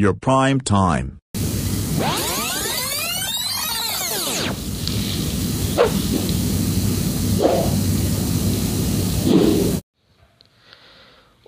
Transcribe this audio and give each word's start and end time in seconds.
Your 0.00 0.14
prime 0.14 0.60
time. 0.60 1.18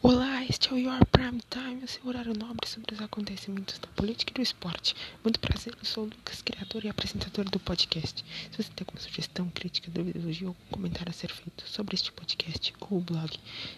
Olá, 0.02 0.44
este 0.44 0.68
é 0.68 0.72
o 0.74 0.76
Your 0.76 1.02
Prime 1.06 1.40
Time, 1.48 1.82
o 1.82 1.88
seu 1.88 2.06
horário 2.06 2.34
nobre 2.38 2.68
sobre 2.68 2.94
os 2.94 3.00
acontecimentos 3.00 3.78
da 3.78 3.88
política 3.88 4.32
e 4.32 4.34
do 4.34 4.42
esporte. 4.42 4.94
Muito 5.24 5.40
prazer, 5.40 5.74
eu 5.78 5.84
sou 5.86 6.04
o 6.04 6.08
Lucas, 6.08 6.42
criador 6.42 6.84
e 6.84 6.90
apresentador 6.90 7.48
do 7.48 7.58
podcast. 7.58 8.22
Se 8.50 8.62
você 8.62 8.70
tem 8.74 8.84
alguma 8.86 9.00
sugestão, 9.00 9.48
crítica, 9.48 9.90
dúvida, 9.90 10.18
elogio 10.18 10.48
ou 10.48 10.56
comentário 10.70 11.08
a 11.08 11.14
ser 11.14 11.30
feito 11.30 11.66
sobre 11.66 11.94
este 11.94 12.12
podcast 12.12 12.74
ou 12.80 12.98
o 12.98 13.00
blog, 13.00 13.30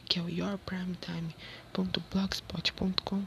que 0.07 0.19
é 0.19 0.23
o 0.23 0.29
yourprimetime.blogspot.com, 0.29 3.23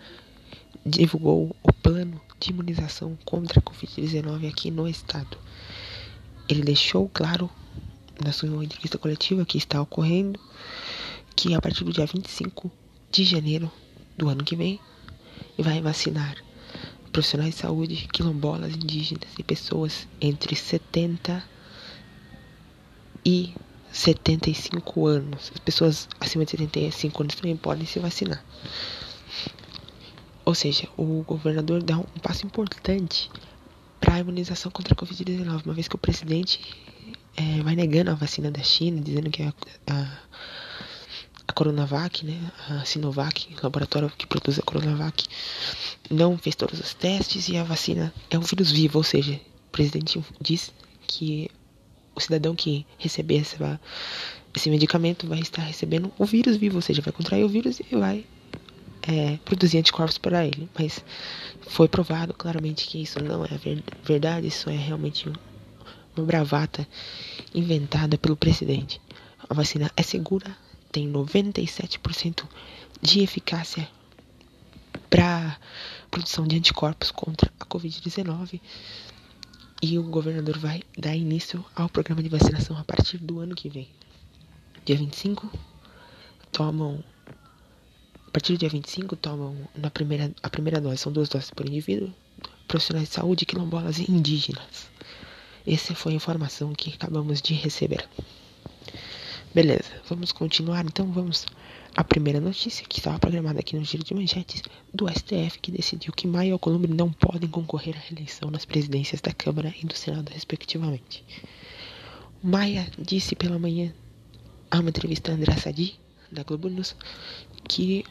divulgou 0.84 1.54
o 1.62 1.72
plano 1.72 2.20
de 2.40 2.50
imunização 2.50 3.16
contra 3.24 3.60
a 3.60 3.62
Covid-19 3.62 4.48
aqui 4.48 4.70
no 4.70 4.88
estado. 4.88 5.36
Ele 6.48 6.62
deixou 6.62 7.08
claro 7.08 7.48
na 8.22 8.32
sua 8.32 8.64
entrevista 8.64 8.98
coletiva 8.98 9.44
que 9.44 9.58
está 9.58 9.80
ocorrendo 9.80 10.38
que 11.34 11.54
a 11.54 11.60
partir 11.60 11.84
do 11.84 11.92
dia 11.92 12.06
25 12.06 12.70
de 13.10 13.24
janeiro 13.24 13.70
do 14.16 14.28
ano 14.28 14.44
que 14.44 14.56
vem 14.56 14.78
vai 15.58 15.80
vacinar 15.80 16.36
profissionais 17.12 17.54
de 17.54 17.60
saúde, 17.60 18.08
quilombolas, 18.12 18.74
indígenas 18.74 19.28
e 19.38 19.42
pessoas 19.42 20.08
entre 20.20 20.56
70 20.56 21.44
e 23.24 23.54
75 23.92 25.06
anos. 25.06 25.52
As 25.54 25.60
pessoas 25.60 26.08
acima 26.18 26.44
de 26.44 26.52
75 26.52 27.22
anos 27.22 27.34
também 27.34 27.56
podem 27.56 27.86
se 27.86 27.98
vacinar. 27.98 28.42
Ou 30.44 30.54
seja, 30.54 30.88
o 30.96 31.22
governador 31.22 31.82
dá 31.82 31.98
um 31.98 32.20
passo 32.20 32.46
importante 32.46 33.30
para 34.00 34.14
a 34.14 34.18
imunização 34.18 34.72
contra 34.72 34.94
a 34.94 34.96
Covid-19, 34.96 35.64
uma 35.64 35.74
vez 35.74 35.86
que 35.86 35.94
o 35.94 35.98
presidente 35.98 36.60
é, 37.36 37.62
vai 37.62 37.76
negando 37.76 38.10
a 38.10 38.14
vacina 38.14 38.50
da 38.50 38.62
China, 38.62 39.00
dizendo 39.00 39.30
que 39.30 39.42
a, 39.42 39.54
a, 39.86 40.18
a 41.46 41.52
Coronavac, 41.52 42.26
né, 42.26 42.50
a 42.68 42.84
Sinovac, 42.84 43.54
o 43.54 43.62
laboratório 43.62 44.10
que 44.10 44.26
produz 44.26 44.58
a 44.58 44.62
Coronavac, 44.62 45.24
não 46.10 46.36
fez 46.36 46.56
todos 46.56 46.80
os 46.80 46.92
testes 46.94 47.48
e 47.48 47.56
a 47.56 47.62
vacina 47.62 48.12
é 48.28 48.36
um 48.36 48.42
vírus 48.42 48.72
vivo, 48.72 48.98
ou 48.98 49.04
seja, 49.04 49.34
o 49.34 49.70
presidente 49.70 50.20
diz 50.40 50.72
que 51.06 51.48
o 52.14 52.20
cidadão 52.20 52.54
que 52.54 52.86
receber 52.98 53.42
esse 54.54 54.70
medicamento 54.70 55.26
vai 55.26 55.40
estar 55.40 55.62
recebendo 55.62 56.12
o 56.18 56.24
vírus 56.24 56.56
vivo, 56.56 56.76
ou 56.76 56.82
seja, 56.82 57.02
vai 57.02 57.12
contrair 57.12 57.44
o 57.44 57.48
vírus 57.48 57.80
e 57.80 57.96
vai 57.96 58.24
é, 59.02 59.38
produzir 59.44 59.78
anticorpos 59.78 60.18
para 60.18 60.46
ele. 60.46 60.68
Mas 60.78 61.04
foi 61.68 61.88
provado 61.88 62.34
claramente 62.34 62.86
que 62.86 63.02
isso 63.02 63.22
não 63.22 63.44
é 63.44 63.58
verdade, 64.04 64.46
isso 64.46 64.68
é 64.68 64.76
realmente 64.76 65.30
uma 66.16 66.26
bravata 66.26 66.86
inventada 67.54 68.18
pelo 68.18 68.36
presidente. 68.36 69.00
A 69.48 69.54
vacina 69.54 69.90
é 69.96 70.02
segura, 70.02 70.56
tem 70.90 71.10
97% 71.10 72.44
de 73.00 73.20
eficácia 73.20 73.88
para 75.08 75.58
produção 76.10 76.46
de 76.46 76.56
anticorpos 76.56 77.10
contra 77.10 77.50
a 77.58 77.64
Covid-19 77.64 78.60
e 79.82 79.98
o 79.98 80.02
governador 80.04 80.56
vai 80.58 80.84
dar 80.96 81.16
início 81.16 81.64
ao 81.74 81.88
programa 81.88 82.22
de 82.22 82.28
vacinação 82.28 82.78
a 82.78 82.84
partir 82.84 83.18
do 83.18 83.40
ano 83.40 83.52
que 83.52 83.68
vem. 83.68 83.88
Dia 84.84 84.96
25, 84.96 85.52
tomam. 86.52 87.02
A 88.28 88.30
partir 88.30 88.52
do 88.52 88.60
dia 88.60 88.68
25, 88.68 89.16
tomam 89.16 89.56
na 89.74 89.90
primeira, 89.90 90.32
a 90.40 90.48
primeira 90.48 90.80
dose, 90.80 90.98
são 90.98 91.12
duas 91.12 91.28
doses 91.28 91.50
por 91.50 91.66
indivíduo, 91.68 92.14
profissionais 92.68 93.08
de 93.08 93.14
saúde, 93.14 93.44
quilombolas 93.44 93.98
e 93.98 94.10
indígenas. 94.10 94.88
Essa 95.66 95.94
foi 95.94 96.12
a 96.12 96.16
informação 96.16 96.72
que 96.72 96.94
acabamos 96.94 97.42
de 97.42 97.52
receber. 97.52 98.08
Beleza, 99.52 100.00
vamos 100.12 100.30
continuar 100.30 100.84
então, 100.84 101.10
vamos 101.10 101.46
a 101.96 102.04
primeira 102.04 102.38
notícia 102.38 102.84
que 102.86 102.98
estava 102.98 103.18
programada 103.18 103.60
aqui 103.60 103.74
no 103.74 103.82
giro 103.82 104.04
de 104.04 104.12
manchetes 104.12 104.62
do 104.92 105.08
STF 105.08 105.58
que 105.58 105.72
decidiu 105.72 106.12
que 106.12 106.26
Maia 106.26 106.50
e 106.50 106.52
Alcolumbre 106.52 106.92
não 106.92 107.10
podem 107.10 107.48
concorrer 107.48 107.96
à 107.96 107.98
reeleição 107.98 108.50
nas 108.50 108.66
presidências 108.66 109.22
da 109.22 109.32
Câmara 109.32 109.74
e 109.82 109.86
do 109.86 109.96
Senado, 109.96 110.28
respectivamente. 110.28 111.24
Maia 112.42 112.86
disse 112.98 113.34
pela 113.34 113.58
manhã 113.58 113.90
a 114.70 114.80
uma 114.80 114.90
entrevista 114.90 115.32
a 115.32 115.34
André 115.34 115.56
Sadi, 115.56 115.98
da 116.30 116.42
Globo 116.42 116.68
News, 116.68 116.94
que 117.66 118.04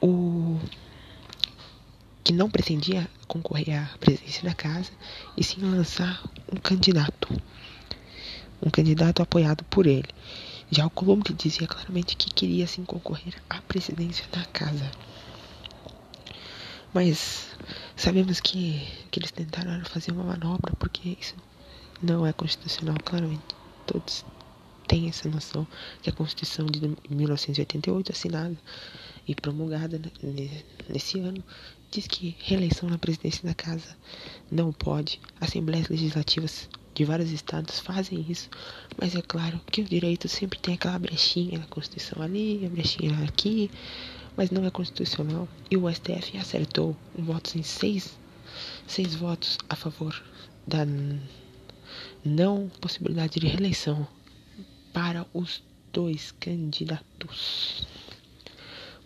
o 0.00 0.58
que 2.24 2.32
não 2.32 2.50
pretendia 2.50 3.08
concorrer 3.28 3.80
à 3.80 3.98
presidência 3.98 4.42
da 4.42 4.54
casa 4.54 4.90
e 5.36 5.44
sim 5.44 5.60
lançar 5.60 6.24
um 6.52 6.56
candidato, 6.56 7.28
um 8.60 8.68
candidato 8.68 9.22
apoiado 9.22 9.62
por 9.66 9.86
ele. 9.86 10.08
Já 10.72 10.86
o 10.86 10.90
Colombo 10.90 11.34
dizia 11.34 11.66
claramente 11.66 12.16
que 12.16 12.32
queria 12.32 12.64
sim 12.64 12.84
concorrer 12.84 13.34
à 13.50 13.60
presidência 13.62 14.24
da 14.30 14.44
casa. 14.44 14.88
Mas 16.94 17.48
sabemos 17.96 18.38
que, 18.38 18.86
que 19.10 19.18
eles 19.18 19.32
tentaram 19.32 19.84
fazer 19.84 20.12
uma 20.12 20.22
manobra 20.22 20.72
porque 20.78 21.16
isso 21.20 21.34
não 22.00 22.24
é 22.24 22.32
constitucional, 22.32 22.96
claramente. 23.04 23.42
Todos 23.84 24.24
têm 24.86 25.08
essa 25.08 25.28
noção 25.28 25.66
que 26.02 26.10
a 26.10 26.12
Constituição 26.12 26.66
de 26.66 26.96
1988, 27.10 28.12
assinada 28.12 28.56
e 29.26 29.34
promulgada 29.34 30.00
nesse 30.88 31.18
ano, 31.18 31.42
diz 31.90 32.06
que 32.06 32.36
reeleição 32.40 32.88
na 32.88 32.98
presidência 32.98 33.42
da 33.42 33.54
casa 33.54 33.96
não 34.48 34.72
pode. 34.72 35.20
Assembleias 35.40 35.88
legislativas 35.88 36.68
de 37.00 37.04
vários 37.06 37.30
estados 37.30 37.78
fazem 37.78 38.26
isso, 38.28 38.50
mas 39.00 39.16
é 39.16 39.22
claro 39.22 39.58
que 39.72 39.80
o 39.80 39.84
direito 39.84 40.28
sempre 40.28 40.58
tem 40.58 40.74
aquela 40.74 40.98
brechinha 40.98 41.58
na 41.58 41.64
Constituição 41.64 42.22
ali, 42.22 42.66
a 42.66 42.68
brechinha 42.68 43.24
aqui, 43.24 43.70
mas 44.36 44.50
não 44.50 44.66
é 44.66 44.70
constitucional. 44.70 45.48
E 45.70 45.78
o 45.78 45.90
STF 45.90 46.36
acertou 46.36 46.94
votos 47.18 47.56
em 47.56 47.62
seis, 47.62 48.18
seis 48.86 49.14
votos 49.14 49.56
a 49.66 49.74
favor 49.74 50.22
da 50.66 50.86
não 52.22 52.70
possibilidade 52.82 53.40
de 53.40 53.46
reeleição 53.46 54.06
para 54.92 55.26
os 55.32 55.62
dois 55.90 56.34
candidatos. 56.38 57.86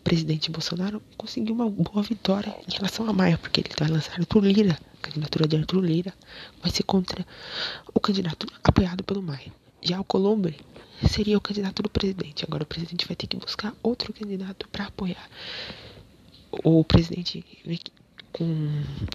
O 0.01 0.03
presidente 0.03 0.51
Bolsonaro 0.51 1.01
conseguiu 1.17 1.55
uma 1.55 1.71
boa 1.71 2.03
vitória 2.03 2.53
em 2.67 2.73
relação 2.75 3.09
a 3.09 3.13
Maia, 3.13 3.39
porque 3.39 3.61
ele 3.61 3.71
vai 3.79 3.87
lançar 3.87 4.19
Arthur 4.19 4.45
Lira. 4.45 4.77
Candidatura 5.05 5.47
de 5.47 5.57
Arthur 5.57 5.85
Lira 5.85 6.15
vai 6.63 6.71
ser 6.71 6.83
contra 6.85 7.27
o 7.93 8.01
candidato 8.01 8.47
apoiado 8.63 9.05
pelo 9.05 9.23
Maia. 9.23 9.53
Já 9.83 10.01
o 10.01 10.05
Colombo 10.05 10.51
seria 11.07 11.37
o 11.37 11.41
candidato 11.41 11.83
do 11.83 11.91
presidente. 11.91 12.45
Agora 12.45 12.63
o 12.63 12.67
presidente 12.67 13.07
vai 13.07 13.15
ter 13.15 13.27
que 13.27 13.37
buscar 13.37 13.75
outro 13.83 14.15
candidato 14.15 14.67
para 14.69 14.87
apoiar. 14.87 15.29
O 16.65 16.83
presidente 16.85 17.45
vê 17.67 17.79
com 18.33 18.47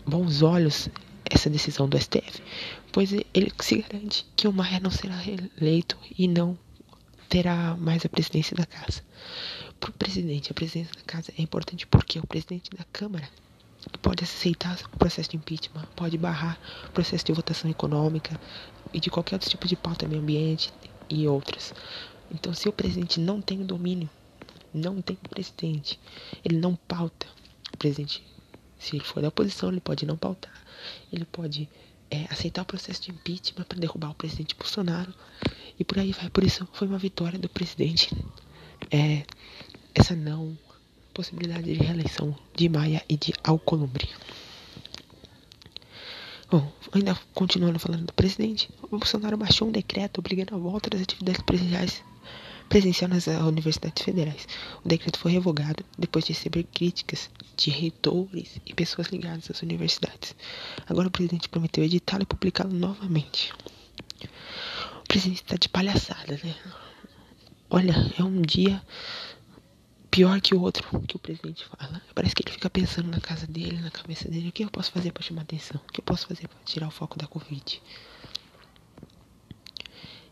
bons 0.06 0.44
olhos 0.44 0.90
essa 1.26 1.50
decisão 1.50 1.90
do 1.90 2.00
STF, 2.00 2.42
pois 2.92 3.12
ele 3.12 3.52
se 3.60 3.78
garante 3.78 4.26
que 4.36 4.48
o 4.48 4.54
Maia 4.54 4.80
não 4.80 4.92
será 4.92 5.16
reeleito 5.16 5.98
e 6.18 6.28
não 6.28 6.58
terá 7.28 7.76
mais 7.78 8.06
a 8.06 8.10
presidência 8.10 8.56
da 8.56 8.66
casa. 8.66 9.04
Para 9.80 9.90
o 9.90 9.94
presidente, 9.94 10.52
a 10.52 10.54
presidência 10.54 10.94
da 10.94 11.02
casa 11.02 11.34
é 11.38 11.42
importante 11.42 11.88
porque 11.88 12.20
o 12.20 12.28
presidente 12.28 12.70
da 12.72 12.84
Câmara 12.92 13.28
pode 14.02 14.24
aceitar 14.24 14.78
o 14.94 14.98
processo 14.98 15.32
de 15.32 15.38
impeachment, 15.38 15.86
pode 15.96 16.18
barrar 16.18 16.60
o 16.88 16.92
processo 16.92 17.26
de 17.26 17.34
votação 17.34 17.70
econômica 17.70 18.40
e 18.94 19.00
de 19.00 19.10
qualquer 19.10 19.36
outro 19.36 19.50
tipo 19.50 19.68
de 19.68 19.76
pauta 19.76 20.08
meio 20.08 20.22
ambiente 20.22 20.72
e 21.10 21.28
outras. 21.28 21.74
Então, 22.32 22.54
se 22.54 22.68
o 22.70 22.74
presidente 22.74 23.20
não 23.20 23.42
tem 23.42 23.66
domínio, 23.66 24.10
não 24.74 25.02
tem 25.02 25.16
presidente, 25.16 26.00
ele 26.44 26.58
não 26.58 26.76
pauta. 26.76 27.28
O 27.74 27.78
presidente, 27.78 28.24
se 28.78 28.96
ele 28.96 29.06
for 29.06 29.22
da 29.22 29.30
oposição, 29.30 29.70
ele 29.70 29.80
pode 29.80 30.06
não 30.06 30.18
pautar. 30.18 30.54
Ele 31.12 31.26
pode 31.26 31.68
é, 32.12 32.26
aceitar 32.30 32.62
o 32.62 32.66
processo 32.66 33.02
de 33.04 33.12
impeachment 33.12 33.64
para 33.64 33.80
derrubar 33.80 34.12
o 34.12 34.16
presidente 34.16 34.56
Bolsonaro 34.56 35.14
e 35.80 35.84
por 35.84 36.00
aí 36.00 36.12
vai. 36.12 36.30
Por 36.30 36.44
isso 36.44 36.68
foi 36.74 36.88
uma 36.88 36.98
vitória 36.98 37.40
do 37.40 37.50
presidente. 37.50 38.16
É, 38.92 39.26
essa 39.94 40.16
não 40.16 40.58
possibilidade 41.20 41.66
de 41.66 41.74
reeleição 41.74 42.34
de 42.56 42.70
Maia 42.70 43.04
e 43.10 43.18
de 43.18 43.34
Alcolumbre. 43.44 44.08
Bom, 46.50 46.72
ainda 46.94 47.14
continuando 47.34 47.78
falando 47.78 48.06
do 48.06 48.14
presidente, 48.14 48.70
o 48.82 48.88
Bolsonaro 48.88 49.36
baixou 49.36 49.68
um 49.68 49.72
decreto 49.72 50.20
obrigando 50.20 50.56
a 50.56 50.58
volta 50.58 50.90
das 50.90 51.02
atividades 51.02 51.42
presenciais 51.42 52.02
presencial 52.70 53.10
nas 53.10 53.28
universidades 53.28 54.02
federais. 54.02 54.48
O 54.86 54.88
decreto 54.88 55.20
foi 55.20 55.34
revogado 55.34 55.84
depois 55.98 56.24
de 56.24 56.32
receber 56.32 56.64
críticas 56.64 57.30
de 57.58 57.70
reitores 57.70 58.62
e 58.66 58.74
pessoas 58.74 59.08
ligadas 59.08 59.52
às 59.52 59.62
universidades. 59.62 60.34
Agora 60.88 61.10
o 61.10 61.12
presidente 61.12 61.50
prometeu 61.50 61.84
editá-lo 61.84 62.24
e 62.24 62.28
publicá-lo 62.28 62.72
novamente 62.72 63.52
presidente 65.10 65.44
tá 65.44 65.56
de 65.58 65.68
palhaçada, 65.68 66.40
né? 66.44 66.56
Olha, 67.72 67.96
é 68.18 68.24
um 68.24 68.42
dia 68.42 68.80
pior 70.10 70.42
que 70.42 70.56
o 70.56 70.62
outro 70.62 70.88
que 71.08 71.16
o 71.16 71.20
presidente 71.20 71.66
fala. 71.66 72.02
Parece 72.14 72.36
que 72.36 72.44
ele 72.44 72.52
fica 72.52 72.70
pensando 72.70 73.10
na 73.10 73.20
casa 73.20 73.46
dele, 73.48 73.80
na 73.80 73.92
cabeça 73.92 74.30
dele, 74.30 74.50
o 74.50 74.52
que 74.52 74.64
eu 74.64 74.70
posso 74.70 74.92
fazer 74.92 75.12
para 75.12 75.24
chamar 75.24 75.44
atenção? 75.44 75.80
O 75.88 75.92
que 75.92 76.00
eu 76.00 76.04
posso 76.04 76.28
fazer 76.28 76.48
para 76.48 76.58
tirar 76.66 76.88
o 76.88 76.92
foco 76.92 77.18
da 77.18 77.28
Covid? 77.28 77.82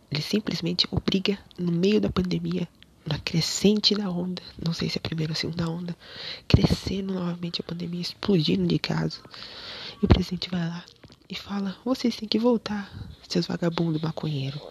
Ele 0.10 0.22
simplesmente 0.22 0.88
obriga, 0.90 1.38
no 1.58 1.72
meio 1.72 2.00
da 2.00 2.10
pandemia, 2.10 2.68
na 3.06 3.20
crescente 3.20 3.96
da 3.96 4.10
onda, 4.10 4.42
não 4.64 4.74
sei 4.74 4.90
se 4.90 4.98
é 4.98 5.00
a 5.00 5.02
primeira 5.02 5.32
ou 5.32 5.36
a 5.36 5.40
segunda 5.40 5.70
onda, 5.70 5.96
crescendo 6.48 7.14
novamente 7.14 7.62
a 7.62 7.64
pandemia, 7.64 8.02
explodindo 8.02 8.68
de 8.68 8.80
casos. 8.80 9.22
E 10.02 10.06
o 10.06 10.08
presidente 10.08 10.50
vai 10.50 10.68
lá 10.68 10.84
e 11.30 11.36
fala: 11.36 11.76
Vocês 11.84 12.16
têm 12.16 12.28
que 12.28 12.40
voltar, 12.40 12.92
seus 13.28 13.48
vagabundos 13.48 14.02
maconheiros. 14.02 14.62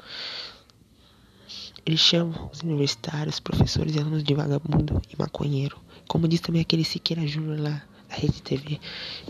Ele 1.86 1.96
chama 1.96 2.50
os 2.52 2.62
universitários, 2.62 3.38
professores 3.38 3.94
e 3.94 4.00
alunos 4.00 4.24
de 4.24 4.34
vagabundo 4.34 5.00
e 5.08 5.16
maconheiro. 5.16 5.78
Como 6.08 6.26
diz 6.26 6.40
também 6.40 6.60
aquele 6.60 6.82
Siqueira 6.82 7.24
Júnior 7.24 7.60
lá 7.60 7.82
da 8.08 8.16
Rede 8.16 8.42
TV, 8.42 8.80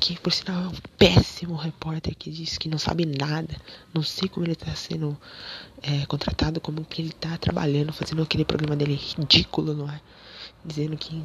que 0.00 0.19
por 0.19 0.32
sinal 0.32 0.64
é 0.64 0.69
um 0.69 0.75
péssimo 0.97 1.55
repórter 1.55 2.14
que 2.17 2.31
diz 2.31 2.56
que 2.56 2.70
não 2.70 2.79
sabe 2.79 3.05
nada. 3.05 3.55
Não 3.93 4.03
sei 4.03 4.26
como 4.26 4.47
ele 4.47 4.55
está 4.55 4.75
sendo 4.75 5.19
é, 5.82 6.06
contratado, 6.06 6.58
como 6.58 6.82
que 6.82 7.03
ele 7.03 7.11
está 7.11 7.37
trabalhando, 7.37 7.93
fazendo 7.93 8.23
aquele 8.23 8.44
programa 8.44 8.75
dele 8.75 8.94
ridículo 8.94 9.75
no 9.75 9.87
ar, 9.87 10.02
dizendo 10.64 10.97
que 10.97 11.23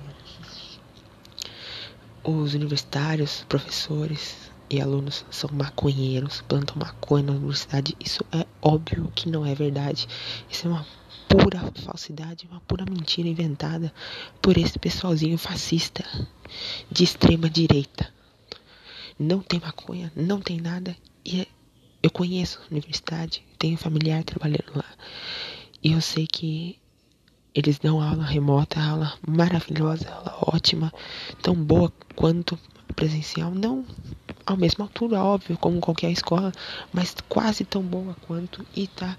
os 2.25 2.53
universitários, 2.53 3.45
professores, 3.47 4.51
e 4.69 4.79
alunos 4.79 5.25
são 5.29 5.49
maconheiros, 5.51 6.41
plantam 6.47 6.77
maconha 6.77 7.25
na 7.25 7.33
universidade. 7.33 7.95
Isso 7.99 8.25
é 8.31 8.45
óbvio 8.61 9.11
que 9.13 9.29
não 9.29 9.45
é 9.45 9.53
verdade. 9.53 10.07
Isso 10.49 10.65
é 10.65 10.69
uma 10.69 10.85
pura 11.31 11.71
falsidade, 11.85 12.45
uma 12.51 12.59
pura 12.61 12.83
mentira 12.83 13.29
inventada 13.29 13.93
por 14.41 14.57
esse 14.57 14.77
pessoalzinho 14.77 15.37
fascista 15.37 16.03
de 16.91 17.05
extrema 17.05 17.49
direita. 17.49 18.13
Não 19.17 19.39
tem 19.39 19.59
maconha, 19.59 20.11
não 20.13 20.41
tem 20.41 20.59
nada. 20.59 20.95
E 21.25 21.47
eu 22.03 22.11
conheço 22.11 22.59
a 22.59 22.71
universidade, 22.71 23.43
tenho 23.57 23.77
familiar 23.77 24.23
trabalhando 24.25 24.75
lá. 24.75 24.85
E 25.81 25.93
eu 25.93 26.01
sei 26.01 26.27
que 26.27 26.77
eles 27.55 27.79
dão 27.79 28.01
aula 28.01 28.25
remota, 28.25 28.81
aula 28.81 29.13
maravilhosa, 29.25 30.09
aula 30.11 30.35
ótima, 30.53 30.91
tão 31.41 31.55
boa 31.55 31.91
quanto 32.13 32.59
presencial. 32.93 33.51
Não 33.51 33.85
à 34.45 34.57
mesma 34.57 34.85
altura, 34.85 35.23
óbvio, 35.23 35.57
como 35.57 35.79
qualquer 35.79 36.11
escola, 36.11 36.51
mas 36.91 37.15
quase 37.29 37.63
tão 37.63 37.81
boa 37.81 38.15
quanto 38.27 38.65
e 38.75 38.83
está 38.83 39.17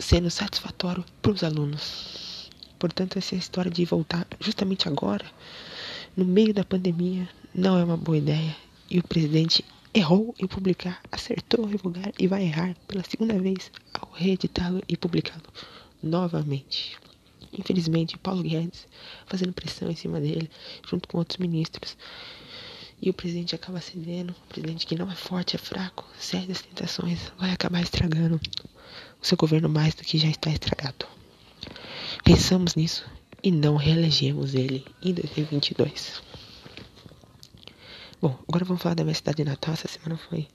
sendo 0.00 0.30
satisfatório 0.30 1.04
para 1.20 1.32
os 1.32 1.44
alunos. 1.44 2.50
Portanto, 2.78 3.18
essa 3.18 3.34
história 3.34 3.70
de 3.70 3.84
voltar 3.84 4.26
justamente 4.40 4.88
agora, 4.88 5.24
no 6.16 6.24
meio 6.24 6.54
da 6.54 6.64
pandemia, 6.64 7.28
não 7.54 7.78
é 7.78 7.84
uma 7.84 7.96
boa 7.96 8.16
ideia. 8.16 8.56
E 8.90 8.98
o 8.98 9.02
presidente 9.02 9.64
errou 9.92 10.34
em 10.38 10.46
publicar, 10.46 11.00
acertou 11.12 11.66
em 11.66 11.72
revogar 11.72 12.12
e 12.18 12.26
vai 12.26 12.44
errar 12.44 12.74
pela 12.88 13.04
segunda 13.04 13.38
vez 13.38 13.70
ao 13.92 14.10
reeditá-lo 14.12 14.82
e 14.88 14.96
publicá-lo 14.96 15.42
novamente. 16.02 16.96
Infelizmente, 17.52 18.16
Paulo 18.16 18.42
Guedes 18.42 18.86
fazendo 19.26 19.52
pressão 19.52 19.90
em 19.90 19.96
cima 19.96 20.20
dele, 20.20 20.50
junto 20.88 21.08
com 21.08 21.18
outros 21.18 21.38
ministros, 21.38 21.96
e 23.02 23.10
o 23.10 23.14
presidente 23.14 23.54
acaba 23.54 23.80
cedendo. 23.80 24.30
O 24.30 24.48
presidente 24.48 24.86
que 24.86 24.96
não 24.96 25.10
é 25.10 25.14
forte, 25.14 25.56
é 25.56 25.58
fraco, 25.58 26.06
cede 26.18 26.52
às 26.52 26.62
tentações, 26.62 27.32
vai 27.38 27.50
acabar 27.50 27.82
estragando 27.82 28.40
o 29.20 29.26
seu 29.26 29.36
governo 29.36 29.68
mais 29.68 29.94
do 29.94 30.02
que 30.02 30.18
já 30.18 30.28
está 30.28 30.50
estragado. 30.50 31.06
Pensamos 32.24 32.74
nisso 32.74 33.04
e 33.42 33.50
não 33.50 33.76
reelegemos 33.76 34.54
ele 34.54 34.84
em 35.02 35.12
2022. 35.12 36.22
Bom, 38.20 38.38
agora 38.48 38.64
vamos 38.64 38.82
falar 38.82 38.94
da 38.94 39.04
minha 39.04 39.14
cidade 39.14 39.38
de 39.38 39.44
Natal. 39.44 39.74
Essa 39.74 39.88
semana 39.88 40.20
foi 40.28 40.46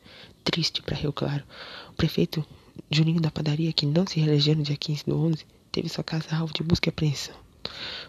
triste 0.44 0.82
para 0.82 0.96
Rio 0.96 1.12
Claro. 1.12 1.44
O 1.90 1.94
prefeito 1.94 2.46
Juninho 2.92 3.20
da 3.20 3.32
Padaria, 3.32 3.74
que 3.74 3.86
não 3.86 4.06
se 4.06 4.20
reelegeu 4.20 4.56
no 4.56 4.64
dia 4.64 4.78
15 4.78 5.06
do 5.06 5.18
11, 5.18 5.46
teve 5.72 5.90
sua 5.90 6.04
casa 6.04 6.36
alvo 6.36 6.54
de 6.54 6.62
busca 6.62 6.90
e 6.90 6.92
apreensão. 6.92 7.36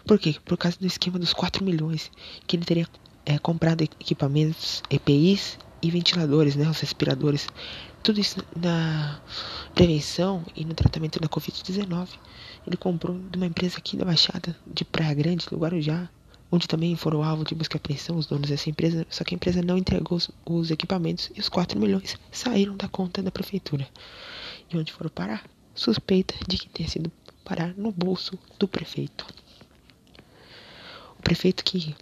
Por 0.05 0.19
quê? 0.19 0.35
Por 0.45 0.57
causa 0.57 0.77
do 0.79 0.85
esquema 0.85 1.17
dos 1.17 1.33
4 1.33 1.63
milhões 1.63 2.11
que 2.45 2.55
ele 2.55 2.65
teria 2.65 2.87
é, 3.25 3.39
comprado 3.39 3.81
equipamentos, 3.81 4.83
EPIs 4.89 5.57
e 5.81 5.91
ventiladores, 5.91 6.55
né, 6.55 6.69
os 6.69 6.79
respiradores. 6.79 7.47
Tudo 8.03 8.19
isso 8.19 8.43
na 8.55 9.19
prevenção 9.73 10.43
e 10.55 10.63
no 10.65 10.73
tratamento 10.73 11.19
da 11.19 11.27
Covid-19. 11.27 12.09
Ele 12.65 12.77
comprou 12.77 13.17
de 13.17 13.37
uma 13.37 13.45
empresa 13.45 13.77
aqui 13.77 13.95
da 13.95 14.05
Baixada, 14.05 14.55
de 14.65 14.83
Praia 14.83 15.13
Grande, 15.13 15.45
no 15.51 15.57
Guarujá, 15.57 16.09
onde 16.51 16.67
também 16.67 16.95
foram 16.95 17.23
alvo 17.23 17.43
de 17.43 17.53
busca 17.53 17.75
e 17.75 17.79
apreensão 17.79 18.17
os 18.17 18.25
donos 18.25 18.49
dessa 18.49 18.69
empresa, 18.69 19.05
só 19.09 19.23
que 19.23 19.33
a 19.33 19.37
empresa 19.37 19.61
não 19.61 19.77
entregou 19.77 20.17
os, 20.17 20.29
os 20.45 20.71
equipamentos 20.71 21.29
e 21.35 21.39
os 21.39 21.49
4 21.49 21.79
milhões 21.79 22.17
saíram 22.31 22.75
da 22.75 22.87
conta 22.87 23.21
da 23.21 23.31
prefeitura. 23.31 23.87
E 24.71 24.77
onde 24.77 24.91
foram 24.91 25.09
parar? 25.09 25.43
Suspeita 25.75 26.33
de 26.47 26.57
que 26.57 26.69
tenha 26.69 26.89
sido 26.89 27.11
parar 27.43 27.73
no 27.77 27.91
bolso 27.91 28.37
do 28.59 28.67
prefeito. 28.67 29.25
O 31.17 31.21
prefeito 31.21 31.63
que 31.63 31.95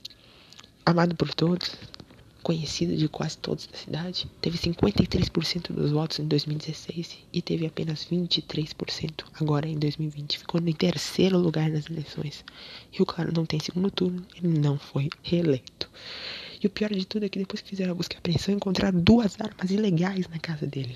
amado 0.86 1.16
por 1.16 1.34
todos, 1.34 1.76
conhecido 2.46 2.96
de 2.96 3.10
quase 3.10 3.40
todos 3.40 3.66
da 3.66 3.76
cidade, 3.76 4.30
teve 4.40 4.56
53% 4.56 5.72
dos 5.72 5.90
votos 5.90 6.20
em 6.20 6.28
2016 6.28 7.18
e 7.34 7.42
teve 7.42 7.66
apenas 7.66 8.06
23% 8.06 9.26
agora 9.42 9.68
em 9.68 9.80
2020. 9.80 10.38
Ficou 10.38 10.62
em 10.62 10.72
terceiro 10.72 11.40
lugar 11.40 11.72
nas 11.72 11.90
eleições. 11.90 12.46
E 12.94 13.02
o 13.02 13.06
Claro 13.06 13.34
não 13.36 13.48
tem 13.48 13.60
segundo 13.60 13.90
turno, 13.90 14.24
ele 14.36 14.60
não 14.60 14.78
foi 14.78 15.10
reeleito. 15.24 15.90
E 16.62 16.68
o 16.68 16.70
pior 16.70 16.94
de 16.94 17.04
tudo 17.08 17.26
é 17.26 17.30
que 17.30 17.40
depois 17.40 17.62
que 17.62 17.70
fizeram 17.70 17.94
a 17.94 17.96
busca 17.96 18.16
e 18.16 18.20
apreensão, 18.20 18.54
encontraram 18.54 19.00
duas 19.00 19.42
armas 19.42 19.72
ilegais 19.72 20.28
na 20.28 20.38
casa 20.38 20.68
dele. 20.68 20.96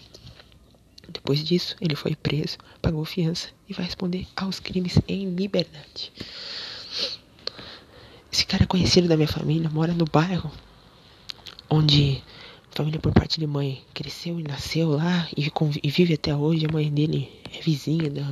Depois 1.11 1.43
disso, 1.43 1.75
ele 1.81 1.95
foi 1.95 2.15
preso, 2.15 2.59
pagou 2.79 3.03
fiança 3.05 3.49
e 3.67 3.73
vai 3.73 3.85
responder 3.85 4.27
aos 4.35 4.59
crimes 4.59 4.99
em 5.07 5.27
liberdade. 5.31 6.13
Esse 8.31 8.45
cara 8.45 8.65
é 8.65 8.67
conhecido 8.67 9.07
da 9.07 9.17
minha 9.17 9.27
família, 9.27 9.67
mora 9.67 9.93
no 9.93 10.05
bairro 10.05 10.51
onde 11.69 12.23
família 12.71 12.99
por 12.99 13.13
parte 13.13 13.39
de 13.39 13.47
mãe 13.47 13.83
cresceu 13.93 14.39
e 14.39 14.43
nasceu 14.43 14.89
lá 14.89 15.27
e, 15.35 15.51
e 15.83 15.89
vive 15.89 16.13
até 16.13 16.35
hoje. 16.35 16.65
A 16.65 16.71
mãe 16.71 16.91
dele 16.91 17.29
é 17.53 17.61
vizinha 17.61 18.09
da, 18.09 18.25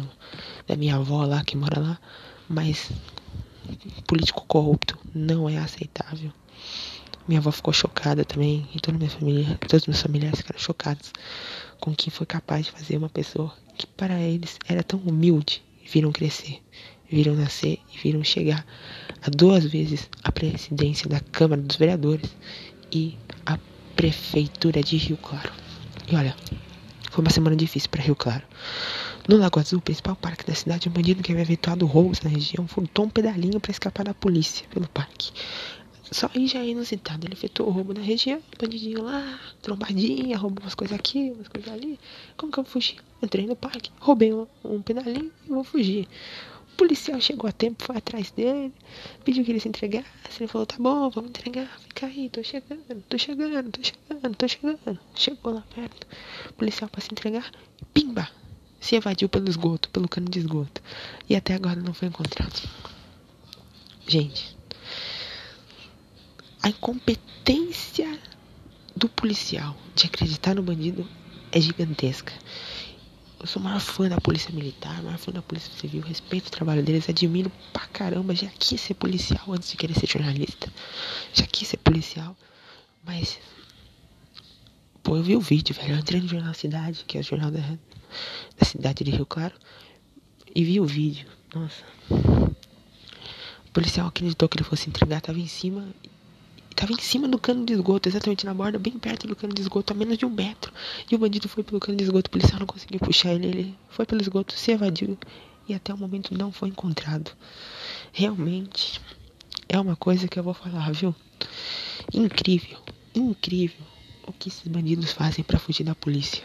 da 0.67 0.75
minha 0.75 0.95
avó 0.95 1.25
lá 1.25 1.43
que 1.43 1.57
mora 1.57 1.79
lá, 1.79 1.99
mas 2.47 2.89
político 4.07 4.45
corrupto 4.47 4.97
não 5.13 5.49
é 5.49 5.57
aceitável. 5.57 6.31
Minha 7.27 7.41
avó 7.41 7.51
ficou 7.51 7.73
chocada 7.73 8.23
também, 8.23 8.65
e 8.73 8.79
toda 8.79 8.97
minha 8.97 9.09
família, 9.09 9.59
todos 9.67 9.85
meus 9.85 10.01
familiares 10.01 10.39
ficaram 10.39 10.59
chocados 10.59 11.11
com 11.77 11.93
quem 11.93 12.09
foi 12.09 12.25
capaz 12.25 12.67
de 12.67 12.71
fazer 12.71 12.95
uma 12.95 13.09
pessoa 13.09 13.53
que 13.77 13.85
para 13.85 14.17
eles 14.17 14.57
era 14.65 14.81
tão 14.81 14.97
humilde, 14.99 15.61
viram 15.91 16.11
crescer, 16.13 16.61
viram 17.11 17.35
nascer 17.35 17.79
e 17.93 17.97
viram 17.97 18.23
chegar 18.23 18.65
a 19.21 19.29
duas 19.29 19.65
vezes 19.65 20.09
a 20.23 20.31
presidência 20.31 21.09
da 21.09 21.19
Câmara 21.19 21.61
dos 21.61 21.75
Vereadores 21.75 22.33
e 22.91 23.17
prefeitura 23.97 24.81
de 24.83 24.95
Rio 24.95 25.17
Claro. 25.17 25.51
E 26.07 26.15
olha, 26.15 26.35
foi 27.11 27.23
uma 27.23 27.31
semana 27.31 27.55
difícil 27.55 27.89
para 27.89 28.03
Rio 28.03 28.15
Claro. 28.15 28.43
No 29.27 29.37
Lago 29.37 29.59
Azul, 29.59 29.81
principal 29.81 30.15
parque 30.15 30.45
da 30.45 30.53
cidade, 30.53 30.87
um 30.87 30.91
bandido 30.91 31.23
que 31.23 31.31
havia 31.31 31.43
efetuado 31.43 31.85
roubos 31.85 32.21
na 32.21 32.29
região 32.29 32.67
furtou 32.67 33.05
um 33.05 33.09
pedalinho 33.09 33.59
para 33.59 33.71
escapar 33.71 34.05
da 34.05 34.13
polícia 34.13 34.65
pelo 34.69 34.87
parque. 34.87 35.31
Só 36.11 36.29
aí 36.33 36.47
já 36.47 36.59
é 36.59 36.69
inusitado. 36.69 37.25
Ele 37.25 37.33
efetuou 37.33 37.71
roubo 37.71 37.93
na 37.93 37.99
região, 37.99 38.39
bandidinho 38.57 39.01
lá, 39.01 39.39
trombadinha, 39.61 40.37
roubou 40.37 40.63
umas 40.63 40.75
coisas 40.75 40.97
aqui, 40.97 41.31
umas 41.35 41.47
coisas 41.49 41.73
ali. 41.73 41.99
Como 42.37 42.51
que 42.51 42.59
eu 42.59 42.63
vou 42.63 42.71
fugir? 42.71 42.97
Entrei 43.21 43.47
no 43.47 43.55
parque, 43.55 43.89
roubei 43.99 44.31
um, 44.31 44.45
um 44.63 44.81
pedalinho 44.81 45.31
e 45.45 45.49
vou 45.49 45.63
fugir. 45.63 46.07
O 46.77 46.85
policial 46.85 47.19
chegou 47.19 47.49
a 47.49 47.51
tempo, 47.51 47.83
foi 47.83 47.97
atrás 47.97 48.29
dele, 48.29 48.71
pediu 49.25 49.43
que 49.43 49.49
ele 49.49 49.59
se 49.59 49.67
entregasse. 49.67 50.05
Ele 50.39 50.47
falou: 50.47 50.67
tá 50.67 50.75
bom, 50.77 51.09
vamos 51.09 51.31
entregar, 51.31 51.67
fica 51.79 52.05
aí, 52.05 52.29
tô 52.29 52.43
chegando, 52.43 53.01
tô 53.09 53.17
chegando, 53.17 53.71
tô 53.71 53.81
chegando, 53.83 54.35
tô 54.35 54.47
chegando. 54.47 54.99
Chegou 55.15 55.53
lá 55.55 55.63
perto, 55.73 56.05
o 56.47 56.53
policial 56.53 56.87
para 56.87 57.01
se 57.01 57.07
entregar, 57.11 57.49
pimba! 57.95 58.29
Se 58.79 58.95
evadiu 58.95 59.27
pelo 59.27 59.49
esgoto, 59.49 59.89
pelo 59.89 60.07
cano 60.07 60.29
de 60.29 60.37
esgoto. 60.37 60.79
E 61.27 61.35
até 61.35 61.55
agora 61.55 61.81
não 61.81 61.95
foi 61.95 62.09
encontrado. 62.09 62.69
Gente, 64.07 64.55
a 66.61 66.69
incompetência 66.69 68.19
do 68.95 69.09
policial 69.09 69.75
de 69.95 70.05
acreditar 70.05 70.53
no 70.53 70.61
bandido 70.61 71.09
é 71.51 71.59
gigantesca. 71.59 72.31
Eu 73.39 73.45
sou 73.45 73.61
o 73.61 73.65
maior 73.65 73.79
fã 73.79 74.09
da 74.09 74.19
polícia 74.19 74.51
militar, 74.51 75.01
maior 75.03 75.17
fã 75.17 75.31
da 75.31 75.41
polícia 75.41 75.71
civil, 75.71 76.01
respeito 76.01 76.47
o 76.47 76.51
trabalho 76.51 76.81
deles, 76.81 77.07
admiro 77.07 77.51
pra 77.71 77.85
caramba. 77.87 78.33
Já 78.33 78.47
quis 78.47 78.81
ser 78.81 78.95
policial 78.95 79.53
antes 79.53 79.69
de 79.69 79.77
querer 79.77 79.93
ser 79.93 80.07
jornalista. 80.07 80.71
Já 81.33 81.45
quis 81.45 81.67
ser 81.67 81.77
policial, 81.77 82.35
mas. 83.05 83.39
Pô, 85.03 85.15
eu 85.15 85.23
vi 85.23 85.35
o 85.35 85.39
vídeo, 85.39 85.75
velho. 85.75 85.93
Eu 85.93 85.99
entrei 85.99 86.19
no 86.19 86.27
Jornal 86.27 86.53
Cidade, 86.53 87.03
que 87.05 87.17
é 87.17 87.21
o 87.21 87.23
jornal 87.23 87.51
da, 87.51 87.59
da 87.59 88.65
cidade 88.65 89.03
de 89.03 89.11
Rio 89.11 89.25
Claro, 89.25 89.53
e 90.53 90.63
vi 90.63 90.79
o 90.79 90.85
vídeo. 90.85 91.27
Nossa. 91.53 91.83
O 92.09 93.71
policial 93.71 94.07
acreditou 94.07 94.49
que 94.49 94.57
ele 94.57 94.63
fosse 94.63 94.89
entregar, 94.89 95.21
tava 95.21 95.39
em 95.39 95.47
cima 95.47 95.87
Tava 96.77 96.93
em 96.93 96.99
cima 96.99 97.27
do 97.27 97.39
cano 97.39 97.65
de 97.65 97.73
esgoto, 97.73 98.07
exatamente 98.07 98.45
na 98.45 98.53
borda, 98.53 98.77
bem 98.77 98.99
perto 98.99 99.25
do 99.25 99.35
cano 99.35 99.51
de 99.51 99.63
esgoto, 99.63 99.93
a 99.93 99.95
menos 99.95 100.15
de 100.15 100.27
um 100.27 100.29
metro. 100.29 100.71
E 101.09 101.15
o 101.15 101.17
bandido 101.17 101.49
foi 101.49 101.63
pelo 101.63 101.79
cano 101.79 101.97
de 101.97 102.03
esgoto, 102.03 102.27
o 102.27 102.29
policial 102.29 102.59
não 102.59 102.67
conseguiu 102.67 102.99
puxar 102.99 103.33
ele. 103.33 103.47
Ele 103.47 103.77
foi 103.89 104.05
pelo 104.05 104.21
esgoto, 104.21 104.53
se 104.53 104.73
evadiu 104.73 105.17
e 105.67 105.73
até 105.73 105.91
o 105.91 105.97
momento 105.97 106.37
não 106.37 106.51
foi 106.51 106.69
encontrado. 106.69 107.31
Realmente 108.13 109.01
é 109.67 109.79
uma 109.79 109.95
coisa 109.95 110.27
que 110.27 110.37
eu 110.37 110.43
vou 110.43 110.53
falar, 110.53 110.91
viu? 110.91 111.15
Incrível, 112.13 112.77
incrível 113.15 113.83
o 114.27 114.31
que 114.31 114.49
esses 114.49 114.67
bandidos 114.67 115.11
fazem 115.11 115.43
para 115.43 115.57
fugir 115.57 115.83
da 115.83 115.95
polícia. 115.95 116.43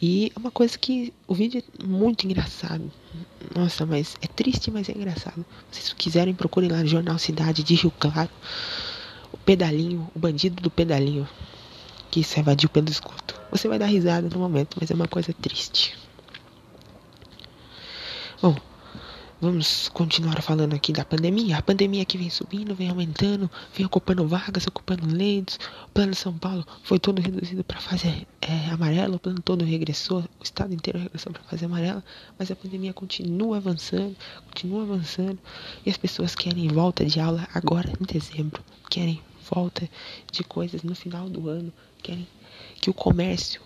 E 0.00 0.30
é 0.36 0.38
uma 0.38 0.52
coisa 0.52 0.78
que 0.78 1.12
o 1.26 1.34
vídeo 1.34 1.64
é 1.80 1.84
muito 1.84 2.24
engraçado. 2.26 2.92
Nossa, 3.56 3.84
mas 3.84 4.16
é 4.22 4.28
triste, 4.28 4.70
mas 4.70 4.88
é 4.88 4.92
engraçado. 4.92 5.44
Se 5.72 5.92
quiserem, 5.96 6.32
procurem 6.32 6.70
lá 6.70 6.78
no 6.78 6.86
Jornal 6.86 7.18
Cidade 7.18 7.64
de 7.64 7.74
Rio 7.74 7.90
Claro 7.98 8.30
pedalinho, 9.44 10.08
o 10.14 10.18
bandido 10.18 10.62
do 10.62 10.70
pedalinho 10.70 11.28
que 12.10 12.22
se 12.22 12.38
evadiu 12.38 12.68
pelo 12.68 12.88
esgoto. 12.88 13.40
Você 13.50 13.68
vai 13.68 13.78
dar 13.78 13.86
risada 13.86 14.28
no 14.28 14.38
momento, 14.38 14.76
mas 14.80 14.90
é 14.90 14.94
uma 14.94 15.08
coisa 15.08 15.32
triste. 15.32 15.96
Bom, 18.40 18.54
vamos 19.40 19.88
continuar 19.88 20.42
falando 20.42 20.74
aqui 20.74 20.92
da 20.92 21.04
pandemia. 21.04 21.56
A 21.56 21.62
pandemia 21.62 22.04
que 22.04 22.18
vem 22.18 22.28
subindo, 22.28 22.74
vem 22.74 22.90
aumentando, 22.90 23.50
vem 23.74 23.86
ocupando 23.86 24.26
vagas, 24.28 24.66
ocupando 24.66 25.06
leitos. 25.06 25.58
O 25.86 25.88
plano 25.90 26.14
São 26.14 26.36
Paulo 26.36 26.66
foi 26.82 26.98
todo 26.98 27.20
reduzido 27.20 27.64
para 27.64 27.80
fase 27.80 28.26
é, 28.40 28.70
amarela, 28.70 29.16
o 29.16 29.18
plano 29.18 29.40
todo 29.40 29.64
regressou, 29.64 30.20
o 30.20 30.42
estado 30.42 30.74
inteiro 30.74 30.98
regressou 30.98 31.32
para 31.32 31.42
fase 31.44 31.64
amarela, 31.64 32.04
mas 32.38 32.50
a 32.50 32.56
pandemia 32.56 32.92
continua 32.92 33.56
avançando, 33.56 34.16
continua 34.46 34.82
avançando, 34.82 35.38
e 35.86 35.90
as 35.90 35.96
pessoas 35.96 36.34
querem 36.34 36.68
volta 36.68 37.04
de 37.04 37.20
aula 37.20 37.48
agora 37.54 37.90
em 38.00 38.04
dezembro 38.04 38.62
querem 38.92 39.22
volta 39.50 39.88
de 40.30 40.42
coisas 40.44 40.82
no 40.82 40.94
final 40.94 41.28
do 41.28 41.48
ano, 41.48 41.72
querem 42.02 42.26
que 42.80 42.90
o 42.90 42.94
comércio 42.94 43.60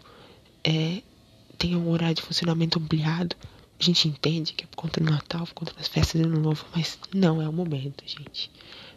é, 0.62 1.02
tenha 1.58 1.78
um 1.78 1.88
horário 1.90 2.16
de 2.16 2.22
funcionamento 2.22 2.78
ampliado. 2.78 3.36
A 3.78 3.82
gente 3.82 4.08
entende 4.08 4.52
que 4.52 4.64
é 4.64 4.66
por 4.66 4.76
conta 4.76 5.00
do 5.00 5.10
Natal, 5.10 5.46
por 5.46 5.54
conta 5.54 5.74
das 5.74 5.88
festas 5.88 6.20
do 6.20 6.26
Ano 6.26 6.40
Novo, 6.40 6.64
mas 6.74 6.98
não 7.14 7.40
é 7.40 7.48
o 7.48 7.52
momento, 7.52 8.04
gente. 8.06 8.50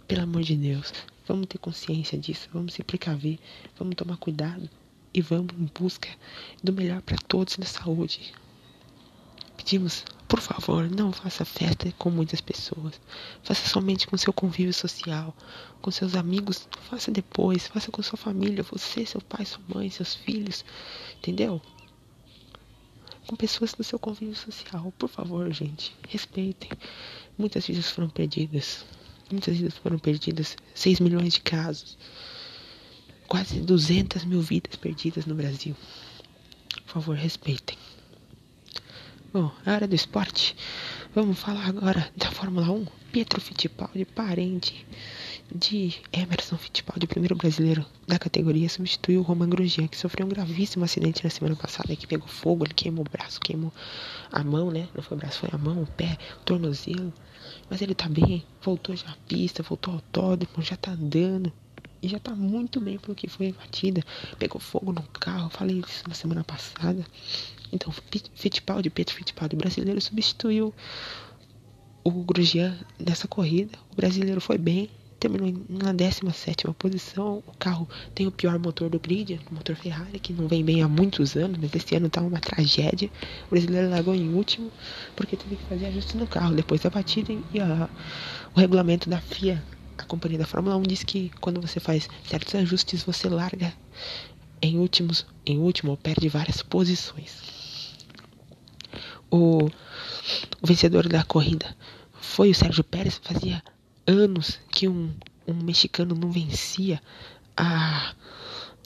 Pelo 0.07 0.23
amor 0.23 0.41
de 0.41 0.55
Deus, 0.55 0.93
vamos 1.27 1.47
ter 1.47 1.57
consciência 1.57 2.17
disso, 2.17 2.49
vamos 2.51 2.73
se 2.73 2.83
precaver, 2.83 3.37
vamos 3.77 3.95
tomar 3.95 4.17
cuidado 4.17 4.69
e 5.13 5.21
vamos 5.21 5.53
em 5.53 5.69
busca 5.77 6.09
do 6.63 6.73
melhor 6.73 7.01
para 7.01 7.17
todos 7.17 7.57
na 7.57 7.65
saúde. 7.65 8.33
Pedimos 9.57 10.05
por 10.29 10.39
favor, 10.41 10.87
não 10.87 11.11
faça 11.11 11.43
festa 11.43 11.91
com 11.97 12.11
muitas 12.11 12.39
pessoas. 12.39 13.01
Faça 13.41 13.67
somente 13.67 14.05
com 14.05 14.15
seu 14.15 14.31
convívio 14.31 14.71
social, 14.71 15.35
com 15.81 15.89
seus 15.89 16.13
amigos. 16.13 16.69
Faça 16.87 17.09
depois, 17.09 17.65
faça 17.65 17.91
com 17.91 18.03
sua 18.03 18.15
família, 18.15 18.61
você, 18.61 19.03
seu 19.07 19.19
pai, 19.21 19.43
sua 19.43 19.63
mãe, 19.67 19.89
seus 19.89 20.13
filhos. 20.13 20.63
Entendeu? 21.17 21.59
Com 23.25 23.35
pessoas 23.35 23.73
do 23.73 23.83
seu 23.83 23.97
convívio 23.97 24.35
social. 24.35 24.93
Por 24.99 25.09
favor, 25.09 25.51
gente, 25.51 25.95
respeitem. 26.07 26.69
Muitas 27.35 27.65
vidas 27.65 27.89
foram 27.89 28.07
perdidas. 28.07 28.85
Muitas 29.31 29.57
vidas 29.57 29.77
foram 29.79 29.97
perdidas. 29.97 30.55
6 30.75 30.99
milhões 30.99 31.33
de 31.33 31.41
casos. 31.41 31.97
Quase 33.27 33.61
200 33.61 34.25
mil 34.25 34.41
vidas 34.41 34.75
perdidas 34.75 35.25
no 35.25 35.33
Brasil. 35.33 35.75
Por 36.85 36.93
favor, 36.93 37.15
respeitem. 37.15 37.78
Bom, 39.31 39.51
é 39.63 39.71
hora 39.71 39.87
do 39.87 39.93
esporte. 39.93 40.55
Vamos 41.13 41.37
falar 41.37 41.67
agora 41.69 42.09
da 42.17 42.31
Fórmula 42.31 42.71
1. 42.71 42.87
Pietro 43.11 43.39
Fittipaldi, 43.39 44.03
parente 44.03 44.83
de 45.53 46.01
Emerson 46.11 46.57
Fittipaldi, 46.57 47.05
primeiro 47.05 47.35
brasileiro 47.35 47.85
da 48.07 48.17
categoria, 48.17 48.67
substituiu 48.67 49.19
o 49.19 49.23
Roman 49.23 49.47
Grosjean, 49.47 49.87
que 49.87 49.97
sofreu 49.97 50.25
um 50.25 50.29
gravíssimo 50.29 50.83
acidente 50.83 51.23
na 51.23 51.29
semana 51.29 51.55
passada, 51.55 51.95
que 51.95 52.07
pegou 52.07 52.27
fogo, 52.27 52.65
ele 52.65 52.73
queimou 52.73 53.05
o 53.05 53.09
braço, 53.09 53.39
queimou 53.39 53.71
a 54.31 54.43
mão, 54.43 54.71
né? 54.71 54.87
Não 54.95 55.03
foi 55.03 55.15
o 55.15 55.19
braço, 55.19 55.41
foi 55.41 55.49
a 55.51 55.59
mão, 55.59 55.83
o 55.83 55.87
pé, 55.87 56.17
o 56.41 56.43
tornozelo. 56.43 57.13
Mas 57.69 57.83
ele 57.83 57.93
tá 57.93 58.09
bem, 58.09 58.43
voltou 58.63 58.95
já 58.95 59.09
à 59.09 59.15
pista, 59.27 59.61
voltou 59.61 59.93
ao 59.93 59.99
autódromo, 59.99 60.63
já 60.63 60.75
tá 60.75 60.89
andando. 60.89 61.53
E 62.01 62.07
já 62.07 62.19
tá 62.19 62.33
muito 62.33 62.79
bem 62.79 62.97
pelo 62.97 63.15
que 63.15 63.27
foi 63.27 63.51
batida. 63.51 64.01
Pegou 64.37 64.59
fogo 64.59 64.93
no 64.93 65.03
carro, 65.19 65.49
falei 65.49 65.79
isso 65.85 66.03
na 66.07 66.13
semana 66.13 66.43
passada. 66.43 67.05
Então, 67.71 67.93
Fittipaldi, 68.35 68.89
Pedro 68.89 69.13
Fittipaldi, 69.13 69.55
brasileiro, 69.55 69.99
substituiu 70.01 70.73
o 72.03 72.11
Grosjean 72.23 72.77
nessa 72.97 73.27
corrida. 73.27 73.77
O 73.91 73.95
brasileiro 73.95 74.41
foi 74.41 74.57
bem, 74.57 74.89
terminou 75.19 75.53
na 75.69 75.91
17 75.91 76.65
posição. 76.77 77.43
O 77.45 77.57
carro 77.57 77.87
tem 78.15 78.25
o 78.25 78.31
pior 78.31 78.57
motor 78.57 78.89
do 78.89 78.99
grid, 78.99 79.39
o 79.51 79.53
motor 79.53 79.75
Ferrari, 79.75 80.19
que 80.19 80.33
não 80.33 80.47
vem 80.47 80.63
bem 80.63 80.81
há 80.81 80.87
muitos 80.87 81.35
anos, 81.35 81.57
mas 81.61 81.75
esse 81.75 81.95
ano 81.95 82.09
tá 82.09 82.21
uma 82.21 82.39
tragédia. 82.39 83.09
O 83.47 83.49
brasileiro 83.51 83.89
largou 83.89 84.15
em 84.15 84.33
último, 84.33 84.71
porque 85.15 85.35
teve 85.35 85.57
que 85.57 85.63
fazer 85.65 85.87
ajuste 85.87 86.17
no 86.17 86.25
carro 86.25 86.55
depois 86.55 86.81
da 86.81 86.89
batida 86.89 87.33
e 87.53 87.59
a, 87.59 87.89
o 88.55 88.59
regulamento 88.59 89.09
da 89.09 89.19
FIA. 89.19 89.63
A 89.99 90.03
companhia 90.03 90.39
da 90.39 90.45
Fórmula 90.45 90.75
1 90.77 90.83
diz 90.83 91.03
que 91.03 91.31
quando 91.39 91.61
você 91.61 91.79
faz 91.79 92.07
certos 92.27 92.55
ajustes, 92.55 93.03
você 93.03 93.29
larga 93.29 93.73
em 94.61 94.77
últimos, 94.77 95.25
em 95.45 95.57
último, 95.59 95.95
perde 95.95 96.27
várias 96.27 96.61
posições 96.61 97.59
o, 99.31 99.65
o 100.61 100.67
vencedor 100.67 101.07
da 101.07 101.23
corrida 101.23 101.75
foi 102.19 102.51
o 102.51 102.55
Sérgio 102.55 102.83
Pérez. 102.83 103.19
Fazia 103.23 103.63
anos 104.07 104.59
que 104.71 104.87
um, 104.87 105.13
um 105.47 105.53
mexicano 105.53 106.15
não 106.15 106.31
vencia 106.31 107.01
a, 107.55 108.13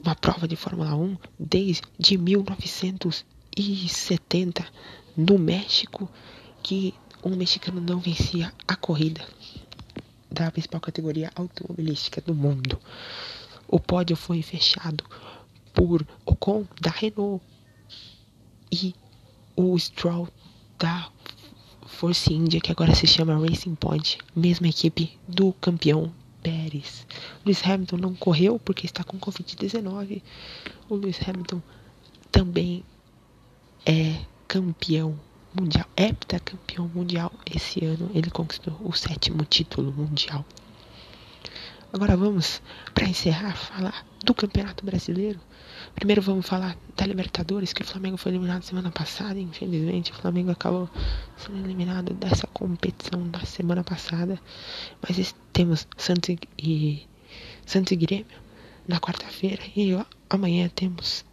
uma 0.04 0.16
prova 0.16 0.48
de 0.48 0.56
Fórmula 0.56 0.96
1 0.96 1.18
desde 1.40 2.18
1900 2.18 3.26
1970 3.56 4.66
no 5.16 5.38
México 5.38 6.10
que 6.64 6.94
um 7.24 7.36
mexicano 7.36 7.80
não 7.80 8.00
vencia 8.00 8.52
a 8.68 8.76
corrida 8.76 9.22
da 10.34 10.52
principal 10.52 10.82
categoria 10.82 11.32
automobilística 11.36 12.20
do 12.20 12.34
mundo. 12.34 12.80
O 13.68 13.80
pódio 13.80 14.16
foi 14.16 14.42
fechado 14.42 15.04
por 15.74 16.06
Ocon 16.26 16.66
da 16.82 16.90
Renault 16.90 17.44
e 18.72 18.96
o 19.56 19.78
Stroll 19.78 20.28
da 20.80 21.10
Force 21.86 22.34
India, 22.34 22.60
que 22.60 22.72
agora 22.72 22.96
se 22.96 23.06
chama 23.06 23.38
Racing 23.38 23.76
Point, 23.76 24.18
mesma 24.36 24.68
equipe 24.68 25.18
do 25.28 25.54
campeão 25.54 26.12
Pérez. 26.42 27.08
Lewis 27.46 27.64
Hamilton 27.64 27.98
não 27.98 28.14
correu 28.14 28.60
porque 28.60 28.86
está 28.86 29.04
com 29.04 29.18
Covid-19. 29.18 30.22
O 30.90 30.96
Lewis 30.96 31.20
Hamilton 31.26 31.62
também 32.32 32.84
é 33.86 34.20
campeão 34.48 35.18
mundial, 35.60 35.86
heptacampeão 35.96 36.88
mundial 36.94 37.32
esse 37.46 37.84
ano. 37.86 38.10
Ele 38.14 38.30
conquistou 38.30 38.78
o 38.84 38.94
sétimo 38.94 39.44
título 39.46 39.92
mundial. 39.92 40.46
Agora 41.94 42.18
vamos, 42.18 42.60
para 42.94 43.08
encerrar, 43.08 43.56
falar 43.56 44.06
do 44.26 44.34
Campeonato 44.34 44.84
Brasileiro. 44.84 45.40
Primeiro 45.94 46.24
vamos 46.24 46.48
falar 46.48 46.76
da 46.98 47.06
Libertadores, 47.06 47.72
que 47.72 47.84
o 47.84 47.86
Flamengo 47.86 48.18
foi 48.18 48.32
eliminado 48.32 48.64
semana 48.64 48.90
passada. 48.90 49.40
Infelizmente, 49.40 50.12
o 50.12 50.16
Flamengo 50.16 50.50
acabou 50.50 50.90
sendo 51.38 51.60
eliminado 51.64 52.16
dessa 52.16 52.48
competição 52.48 53.24
na 53.26 53.46
semana 53.46 53.84
passada. 53.84 54.40
Mas 55.08 55.36
temos 55.52 55.88
Santos 55.96 56.36
e, 56.58 57.08
Santos 57.64 57.92
e 57.92 57.96
Grêmio 57.96 58.26
na 58.88 59.00
quarta-feira. 59.00 59.62
E 59.76 59.96
amanhã 60.30 60.70
temos 60.74 61.24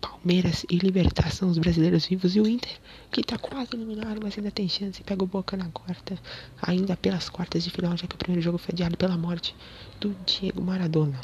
Palmeiras 0.00 0.64
e 0.70 0.76
Libertar 0.76 1.30
são 1.32 1.48
os 1.48 1.58
brasileiros 1.58 2.06
vivos. 2.06 2.36
E 2.36 2.40
o 2.40 2.46
Inter, 2.46 2.78
que 3.10 3.20
está 3.20 3.38
quase 3.38 3.70
eliminado, 3.74 4.20
mas 4.22 4.36
ainda 4.36 4.50
tem 4.50 4.68
chance. 4.68 5.02
Pega 5.02 5.24
o 5.24 5.26
Boca 5.26 5.56
na 5.56 5.68
quarta, 5.70 6.18
ainda 6.62 6.96
pelas 6.96 7.28
quartas 7.28 7.64
de 7.64 7.70
final, 7.70 7.96
já 7.96 8.06
que 8.06 8.14
o 8.14 8.18
primeiro 8.18 8.42
jogo 8.42 8.58
foi 8.58 8.72
adiado 8.72 8.96
pela 8.96 9.16
morte 9.16 9.54
do 10.00 10.14
Diego 10.26 10.62
Maradona. 10.62 11.20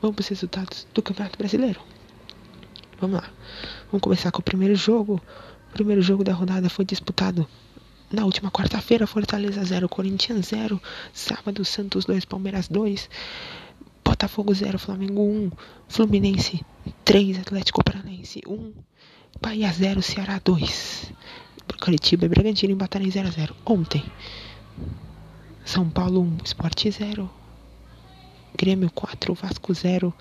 Vamos 0.00 0.16
para 0.16 0.22
os 0.22 0.28
resultados 0.28 0.86
do 0.92 1.02
Campeonato 1.02 1.38
Brasileiro. 1.38 1.80
Vamos 3.00 3.16
lá. 3.16 3.30
Vamos 3.90 4.02
começar 4.02 4.30
com 4.30 4.40
o 4.40 4.44
primeiro 4.44 4.74
jogo. 4.74 5.20
O 5.70 5.72
primeiro 5.72 6.02
jogo 6.02 6.22
da 6.22 6.32
rodada 6.32 6.68
foi 6.68 6.84
disputado 6.84 7.46
na 8.10 8.24
última 8.24 8.50
quarta-feira. 8.50 9.06
Fortaleza 9.06 9.64
0, 9.64 9.88
Corinthians 9.88 10.46
0. 10.46 10.80
Sábado, 11.12 11.64
Santos 11.64 12.04
2, 12.04 12.24
Palmeiras 12.24 12.68
2. 12.68 13.08
Botafogo 14.14 14.54
0, 14.54 14.78
Flamengo 14.78 15.22
1. 15.22 15.50
Fluminense 15.88 16.60
3, 17.04 17.40
Atlético 17.40 17.82
Paranaense 17.82 18.40
1. 18.46 18.72
Bahia 19.42 19.72
0, 19.72 20.00
Ceará 20.00 20.38
2. 20.38 21.12
Curitiba 21.80 22.24
e 22.24 22.28
Bragantino 22.28 22.72
empataram 22.72 23.04
em 23.04 23.10
0 23.10 23.26
a 23.26 23.30
0 23.32 23.56
ontem. 23.66 24.04
São 25.64 25.90
Paulo 25.90 26.20
1, 26.20 26.38
Sport 26.44 26.90
0. 26.90 27.28
Grêmio 28.56 28.88
4, 28.92 29.34
Vasco 29.34 29.74
0, 29.74 30.14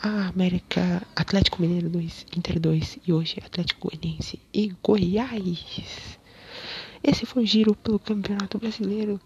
a 0.00 0.28
América, 0.28 1.02
Atlético 1.16 1.60
Mineiro 1.60 1.88
2, 1.88 2.26
Inter 2.36 2.60
2 2.60 3.00
e 3.04 3.12
hoje 3.12 3.42
Atlético 3.44 3.88
Goianiense 3.88 4.38
e 4.54 4.72
Goiás. 4.80 6.20
Esse 7.02 7.26
foi 7.26 7.42
o 7.42 7.46
giro 7.46 7.74
pelo 7.74 7.98
Campeonato 7.98 8.58
Brasileiro. 8.58 9.20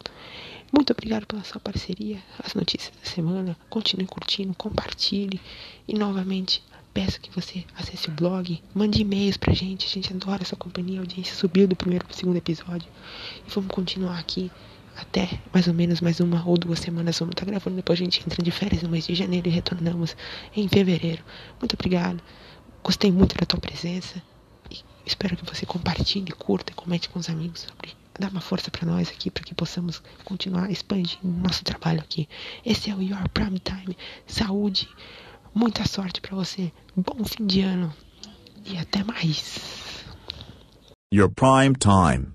Muito 0.73 0.93
obrigado 0.93 1.27
pela 1.27 1.45
sua 1.45 1.61
parceria, 1.61 2.23
as 2.43 2.55
notícias 2.55 2.93
da 3.03 3.09
semana. 3.09 3.57
Continue 3.71 4.07
curtindo, 4.07 4.55
compartilhe 4.55 5.41
e 5.87 5.95
novamente 5.95 6.63
peço 6.93 7.21
que 7.21 7.31
você 7.31 7.65
acesse 7.77 8.09
o 8.09 8.13
blog, 8.13 8.63
mande 8.73 9.03
e-mails 9.03 9.37
pra 9.37 9.53
gente. 9.53 9.87
A 9.87 9.89
gente 9.89 10.13
adora 10.13 10.43
essa 10.43 10.57
companhia, 10.57 11.01
a 11.01 11.03
audiência 11.03 11.35
subiu 11.35 11.67
do 11.67 11.75
primeiro 11.75 12.05
pro 12.05 12.17
segundo 12.17 12.37
episódio. 12.37 12.89
E 13.47 13.51
vamos 13.51 13.71
continuar 13.71 14.19
aqui 14.19 14.51
até 14.97 15.41
mais 15.53 15.67
ou 15.67 15.75
menos 15.75 16.01
mais 16.01 16.21
uma 16.21 16.47
ou 16.47 16.57
duas 16.57 16.79
semanas 16.79 17.19
vamos 17.19 17.33
estar 17.33 17.45
tá 17.45 17.51
gravando. 17.51 17.77
Depois 17.77 17.99
a 17.99 18.05
gente 18.05 18.21
entra 18.25 18.43
de 18.43 18.51
férias 18.51 18.83
no 18.83 18.89
mês 18.89 19.07
de 19.07 19.15
janeiro 19.15 19.49
e 19.49 19.51
retornamos 19.51 20.17
em 20.55 20.69
fevereiro. 20.69 21.23
Muito 21.61 21.75
obrigado. 21.75 22.23
Gostei 22.83 23.11
muito 23.11 23.35
da 23.37 23.45
tua 23.45 23.59
presença. 23.59 24.23
E 24.71 24.79
espero 25.05 25.37
que 25.37 25.45
você 25.45 25.67
compartilhe, 25.67 26.31
curta 26.33 26.73
e 26.73 26.75
comente 26.75 27.09
com 27.09 27.19
os 27.19 27.29
amigos 27.29 27.63
sobre 27.63 28.04
dar 28.19 28.31
uma 28.31 28.41
força 28.41 28.71
para 28.71 28.87
nós 28.87 29.09
aqui 29.09 29.31
para 29.31 29.45
que 29.45 29.55
possamos 29.55 30.03
continuar 30.25 30.71
expandindo 30.71 31.27
nosso 31.27 31.65
trabalho 31.65 32.01
aqui. 32.01 32.29
Esse 32.65 32.91
é 32.91 32.95
o 32.95 33.03
Your 33.03 33.29
Prime 33.31 33.59
Time. 33.59 33.97
Saúde, 34.27 34.89
muita 35.55 35.87
sorte 35.87 36.21
para 36.21 36.35
você. 36.37 36.73
Bom 36.97 37.25
fim 37.25 37.47
de 37.47 37.61
ano 37.63 37.93
e 38.65 38.77
até 38.79 39.03
mais. 39.03 39.59
Your 41.13 41.31
Prime 41.31 41.75
Time. 41.75 42.33